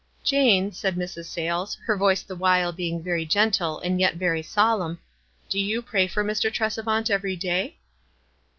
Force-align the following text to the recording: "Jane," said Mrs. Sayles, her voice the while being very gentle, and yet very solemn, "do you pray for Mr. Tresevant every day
"Jane," 0.23 0.71
said 0.71 0.95
Mrs. 0.95 1.25
Sayles, 1.25 1.77
her 1.85 1.95
voice 1.95 2.23
the 2.23 2.35
while 2.35 2.71
being 2.71 3.03
very 3.03 3.23
gentle, 3.23 3.77
and 3.81 3.99
yet 3.99 4.15
very 4.15 4.41
solemn, 4.41 4.97
"do 5.47 5.59
you 5.59 5.79
pray 5.83 6.07
for 6.07 6.23
Mr. 6.23 6.51
Tresevant 6.51 7.11
every 7.11 7.35
day 7.35 7.77